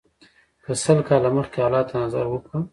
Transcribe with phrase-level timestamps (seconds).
[0.63, 2.59] که سل کاله مخکې حالاتو ته نظر وکړو.